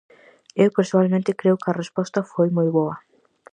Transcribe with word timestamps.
Eu 0.63 0.69
persoalmente 0.77 1.37
creo 1.39 1.59
que 1.61 1.69
a 1.69 1.77
resposta 1.81 2.27
foi 2.31 2.47
moi 2.57 2.69
boa. 2.77 2.95